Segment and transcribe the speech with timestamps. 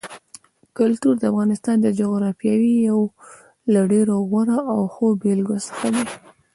[0.77, 3.01] کلتور د افغانستان د جغرافیې یو
[3.73, 6.05] له ډېرو غوره او ښو بېلګو څخه دی.